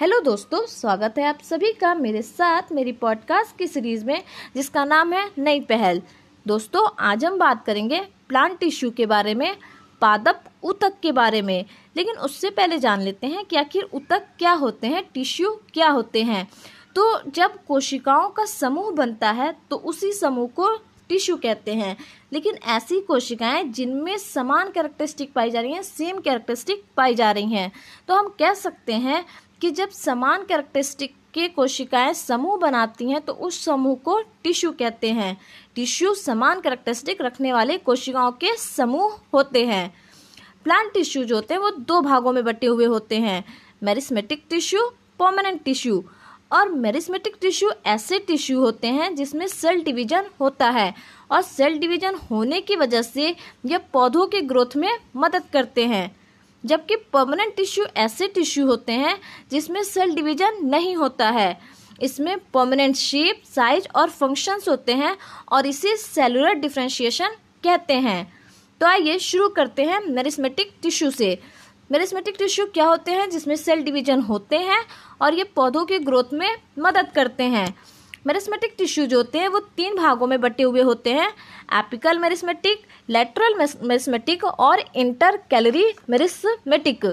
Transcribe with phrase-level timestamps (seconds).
[0.00, 4.22] Hello दोस्तों, स्वागत है आप सभी का मेरे साथ मेरी पॉडकास्ट की सीरीज़ में,
[4.54, 6.02] जिसका नाम है नई पहल।
[6.46, 9.56] दोस्तों, आज हम बात करेंगे प्लांट टिश्यू के बारे में,
[10.00, 11.64] पादप उतक के बारे में।
[11.96, 16.22] लेकिन उससे पहले जान लेते हैं कि आखिर उतक क्या होते हैं टिश्यू क्या होते
[16.22, 16.48] हैं।
[16.96, 20.76] तो जब कोशिकाओं का समूह बनता है तो उसी समूह को
[21.08, 21.96] टिश्यू कहते हैं।
[22.32, 27.52] लेकिन ऐसी कोशिकाएँ जिनमें समान कैरेक्टरिस्टिक पाई जा रही हैं सेम कैरेक्टरिस्टिक पाई जा रही
[27.52, 27.72] हैं।
[28.08, 29.24] तो हम कह सकते हैं
[29.60, 35.10] कि जब समान कैरेक्टरिस्टिक के कोशिकाएँ समूह बनाती हैं तो उस समूह को टिश्यू कहते
[35.10, 35.36] हैं।
[35.74, 39.94] टिश्यू समान कैरेक्टरिस्टिक रखने वाले कोशिकाओं के समूह होते हैं।
[40.64, 43.44] प्लांट टिश्यू जो होते हैं, वो दो भागों में बटे हुए होते हैं।
[43.82, 44.80] मेरिस्मेटिक टिश्यू
[45.18, 46.04] परमानेंट टिश्यू
[46.52, 50.94] और मेरिस्मेटिक टिश्यू ऐसे टिश्यू होते हैं, जिसमें सेल डिवीज़न होता है।
[51.32, 53.36] और सेल डिवीज़न होने की वजह से
[53.66, 56.19] यह पौधों के ग्रोथ में मदद करते हैं।
[56.64, 59.16] जबकि परमानेंट टिश्यू ऐसे टिश्यू होते हैं
[59.50, 61.58] जिसमें सेल डिवीज़न नहीं होता है।
[62.02, 65.16] इसमें परमानेंट शेप साइज़ और फ़ंक्शंस होते हैं
[65.52, 68.32] और इसे सेलुलर डिफ्रेंशिएशन कहते हैं।
[68.80, 71.38] तो आइए शुरू करते हैं मेरिस्मेटिक टिश्यू से।
[71.90, 74.80] मेरिस्मेटिक टिश्यू क्या होते हैं जिसमें सेल डिवीज़न होते हैं
[75.22, 77.66] और ये पौधों के ग्रोथ में मदद करते हैं।
[78.26, 81.28] मेरिस्मेटिक टिश्यू जो होते हैं, वो तीन भागों में बटे हुए होते हैं।
[81.72, 87.04] एपिकल मेरिस्मेटिक, लेटरल मेरिस्मेटिक और इंटर कैलरी मेरिस्मेटिक।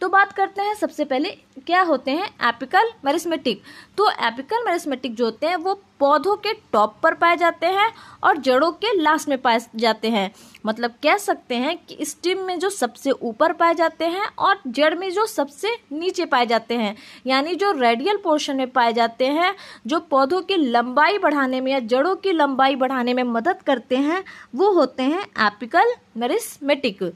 [0.00, 1.30] तो बात करते हैं, सबसे पहले
[1.66, 3.62] क्या होते हैं एपिकल मेरिस्मेटिक
[3.98, 7.90] तो एपिकल मेरिस्मेटिक जो होते हैं, वो पौधों के टॉप पर पाए जाते हैं
[8.24, 10.30] और जड़ों के लास्ट में पाए जाते हैं।
[10.66, 14.94] मतलब कह सकते हैं कि स्टिम में जो सबसे ऊपर पाए जाते हैं और जड़
[14.94, 19.54] में जो सबसे नीचे पाए जाते हैं। यानी जो रेडियल पोर्शन में पाए जाते हैं,
[19.86, 24.22] जो पौधों की लंबाई बढ़ाने में या जड़ों की लंबाई बढ़ाने में मदद करते हैं,
[24.54, 27.12] वो होते हैं एपिकल मेरिस्मेटिक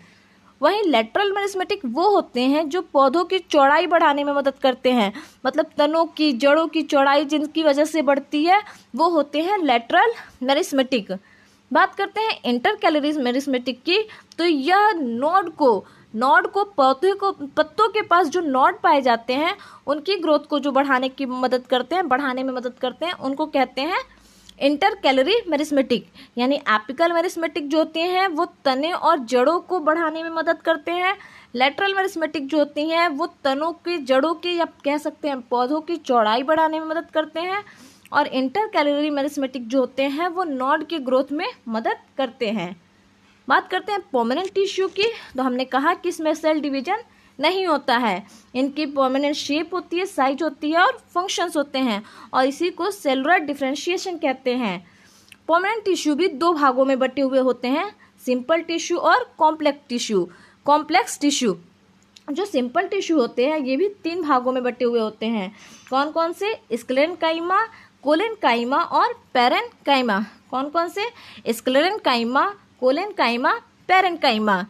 [0.64, 5.12] वहीं लेटरल मेरिस्मेटिक वो होते हैं जो पौधों की चौड़ाई बढ़ाने में मदद करते हैं।
[5.46, 8.62] मतलब तनों की, जड़ों की चौड़ाई जिनकी वजह से बढ़ती है,
[8.96, 11.12] वो होते हैं लेटरल मेरिस्मेटिक
[11.70, 13.98] बात करते हैं इंटर कैलोरीज मेरिस्मेटिक की
[14.38, 19.34] तो यह नोड को नोड को पौधे को, पत्तों के पास जो नोड पाए जाते
[19.34, 19.54] हैं,
[19.86, 23.46] उनकी ग्रोथ को जो बढ़ाने की मदद करते हैं, बढ़ाने में मदद करते हैं, उनको
[23.46, 24.00] कहते हैं
[24.58, 26.06] इंटर कैलोरी मेरिस्मेटिक,
[26.38, 30.92] यानी एपिकल मेरिस्मेटिक जो होती हैं, वो तने और जड़ों को बढ़ाने में मदद करते
[30.92, 31.16] हैं।
[31.54, 35.80] लेटरल मेरिस्मेटिक जो होती हैं, वो तनों की, जड़ों की, या कह सकते हैं, पौधों
[35.80, 37.62] की चौड़ाई बढ़ाने में मदद करते हैं
[38.12, 42.74] और इंटर कैलोरी मेरिस्मेटिक जो होते हैं, वो नॉड की ग्रोथ में मदद करते हैं।
[43.48, 47.02] बात करते हैं पोमिनेंट टिश्यू की तो हमने कहा कि इसमें सेल डिवीज़न
[47.38, 52.02] नहीं होता है। इनकी परमानेंट शेप होती है साइज़ होती है और फ़ंक्शंस होते हैं
[52.34, 54.78] और इसी को सेलुलर डिफ्रेंशिएशन कहते हैं।
[55.48, 57.90] परमानेंट टिश्यू भी दो भागों में बटे हुए होते हैं
[58.26, 60.28] सिंपल टिश्यू और कॉम्प्लेक्स टिश्यू
[60.66, 61.56] कॉम्प्लेक्स टिश्यू
[62.32, 65.50] जो सिंपल टिश्यू होते हैं, ये भी तीन भागों में बटे हुए होते हैं।
[65.90, 66.54] कौन कौन से?
[66.72, 67.60] स्क्लेन काइमा
[68.02, 70.18] कोलेन काइमा और पेरन काइमा
[70.50, 71.04] कौन कौन से?
[71.52, 72.46] स्क्लेरन काइमा
[72.80, 73.52] कोलेन काइमा
[73.88, 74.64] पेरेन काइमा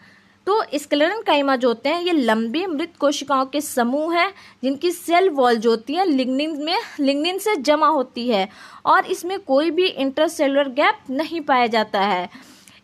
[0.47, 4.32] तो स्क्लेरन काइमा जो होते हैं, ये लंबी मृत कोशिकाओं के समूह हैं,
[4.62, 8.49] जिनकी सेल वॉल जो होती है, लिग्निन में, लिग्निन से जमा होती है
[8.87, 12.28] और इसमें कोई भी इंटरसेलुलर गैप नहीं पाया जाता है।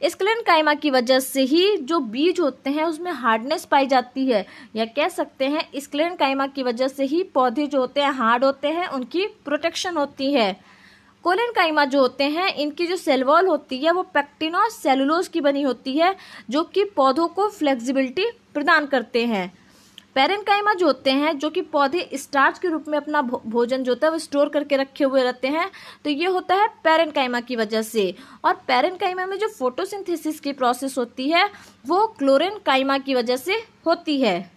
[0.02, 4.46] स्क्लेरन काइमा की वजह से ही जो बीज होते हैं, उसमें हार्डनेस पाई जाती है।
[4.76, 8.44] या कह सकते हैं, स्क्लेरन काइमा की वजह से ही पौधे जो होते हैं, हार्ड
[8.44, 10.56] होते हैं, उनकी प्रोटेक्शन होती है।
[11.24, 15.28] कोलेन काइमा जो होते हैं, इनकी जो सेल वॉल होती है, वो पैक्टिन और सेलुलोज
[15.28, 16.14] की बनी होती है,
[16.50, 19.52] जो कि पौधों को फ्लेक्सिबिलिटी प्रदान करते हैं।
[20.14, 23.92] पेरेन काइमा जो होते हैं, जो कि पौधे स्टार्च के रूप में अपना भोजन जो
[23.92, 25.70] होता है, वो स्टोर करके रखे हुए रहते हैं
[26.04, 28.14] तो ये होता है पेरेन काइमा की वजह से।
[28.44, 31.48] और पेरेन काइमा में जो फोटोसिंथेसिस की प्रोसेस होती है,
[31.86, 34.50] वो क्लोरेन काइमा की वजह से होती है।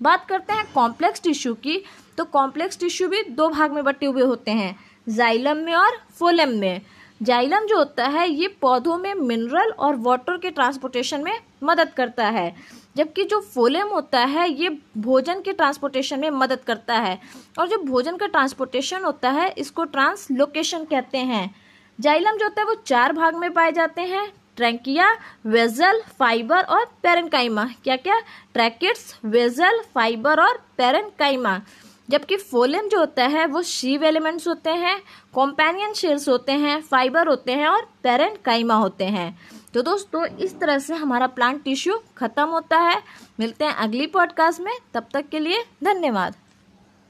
[0.00, 1.82] बात करते हैं कॉम्प्लेक्स टिश्यू की
[2.18, 4.76] तो कॉम्प्लेक्स टिश्यू भी दो भाग में बटे हुए होते हैं।
[5.08, 6.80] जाइलम में और फोलम में।
[7.22, 12.26] जाइलम जो होता है, ये पौधों में मिनरल और वाटर के ट्रांसपोर्टेशन में मदद करता
[12.26, 12.54] है।
[12.96, 17.18] जबकि जो फोलेम होता है, ये भोजन के ट्रांसपोर्टेशन में मदद करता है।
[17.58, 21.54] और जो भोजन का ट्रांसपोर्टेशन होता है, इसको ट्रांसलोकेशन कहते हैं।
[22.00, 25.16] जाइलम जो होता है, वो चार भाग में पाए जाते हैं। ट्रैंकिया
[25.46, 28.18] वेजल फाइबर और पेरनकाइमा क्या क्या
[28.54, 31.60] ट्रैकेट्स वेजल फाइबर और पेरेंकाइमा।
[32.10, 35.02] जबकि फोलियम जो होता है, वो शीव एलिमेंट्स होते हैं,
[35.34, 39.38] कॉम्पेनियन शेल्स होते हैं, फाइबर होते हैं और पेरेंट काइमा होते हैं।
[39.74, 43.02] तो दोस्तों, इस तरह से हमारा प्लांट टिश्यू खत्म होता है।
[43.40, 46.34] मिलते हैं अगली पॉडकास्ट में। तब तक के लिए धन्यवाद।